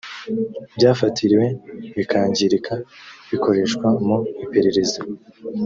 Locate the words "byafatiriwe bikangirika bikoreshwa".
0.75-3.87